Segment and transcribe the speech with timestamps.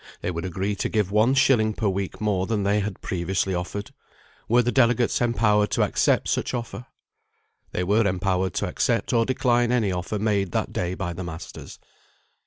[0.21, 3.91] They would agree to give one shilling per week more than they had previously offered.
[4.49, 6.87] Were the delegates empowered to accept such offer?
[7.71, 11.77] They were empowered to accept or decline any offer made that day by the masters.